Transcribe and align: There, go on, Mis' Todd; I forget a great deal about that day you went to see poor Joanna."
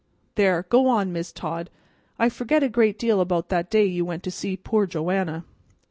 There, 0.33 0.63
go 0.67 0.87
on, 0.87 1.13
Mis' 1.13 1.31
Todd; 1.31 1.69
I 2.17 2.27
forget 2.29 2.63
a 2.63 2.69
great 2.69 2.97
deal 2.97 3.21
about 3.21 3.49
that 3.49 3.69
day 3.69 3.85
you 3.85 4.03
went 4.03 4.23
to 4.23 4.31
see 4.31 4.57
poor 4.57 4.87
Joanna." 4.87 5.45